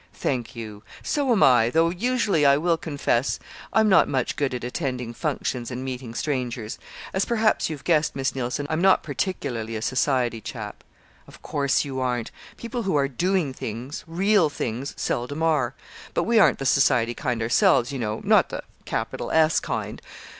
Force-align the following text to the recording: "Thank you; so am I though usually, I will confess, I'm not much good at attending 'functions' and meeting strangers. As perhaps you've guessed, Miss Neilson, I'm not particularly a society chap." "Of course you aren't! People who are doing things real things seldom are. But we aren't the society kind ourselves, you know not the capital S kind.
"Thank 0.15 0.55
you; 0.55 0.81
so 1.03 1.31
am 1.31 1.43
I 1.43 1.69
though 1.69 1.91
usually, 1.91 2.43
I 2.43 2.57
will 2.57 2.75
confess, 2.75 3.37
I'm 3.71 3.87
not 3.87 4.07
much 4.09 4.35
good 4.35 4.55
at 4.55 4.63
attending 4.63 5.13
'functions' 5.13 5.69
and 5.69 5.85
meeting 5.85 6.15
strangers. 6.15 6.79
As 7.13 7.23
perhaps 7.23 7.69
you've 7.69 7.83
guessed, 7.83 8.15
Miss 8.15 8.33
Neilson, 8.33 8.65
I'm 8.71 8.81
not 8.81 9.03
particularly 9.03 9.75
a 9.75 9.81
society 9.83 10.41
chap." 10.41 10.83
"Of 11.27 11.43
course 11.43 11.85
you 11.85 11.99
aren't! 11.99 12.31
People 12.57 12.81
who 12.81 12.95
are 12.97 13.07
doing 13.07 13.53
things 13.53 14.03
real 14.07 14.49
things 14.49 14.95
seldom 14.97 15.43
are. 15.43 15.75
But 16.15 16.23
we 16.23 16.39
aren't 16.39 16.57
the 16.57 16.65
society 16.65 17.13
kind 17.13 17.39
ourselves, 17.39 17.91
you 17.91 17.99
know 17.99 18.21
not 18.23 18.49
the 18.49 18.63
capital 18.85 19.29
S 19.29 19.59
kind. 19.59 20.01